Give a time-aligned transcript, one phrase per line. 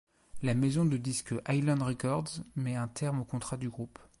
[0.41, 3.99] La maison de disques Island Records met un terme au contrat du groupe.